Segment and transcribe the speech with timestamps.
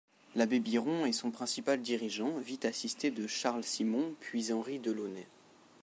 [0.33, 5.27] L'abbé Biron est son principal dirigeant, vite assisté de Charles Simon puis Henri Delaunay.